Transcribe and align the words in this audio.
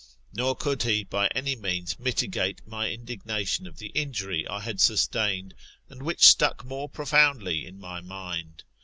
]Nor 0.33 0.55
could 0.55 0.81
he 0.81 1.03
by 1.03 1.27
any 1.27 1.55
means 1.55 1.99
mitigate 1.99 2.65
my 2.67 2.89
indignation 2.89 3.67
of 3.67 3.77
the 3.77 3.89
injury 3.89 4.47
I 4.47 4.61
had 4.61 4.81
sustained, 4.81 5.53
and 5.89 6.01
which 6.01 6.25
stuck 6.27 6.65
more 6.65 6.89
profoundly 6.89 7.67
in 7.67 7.79
my 7.79 8.01
mind. 8.01 8.63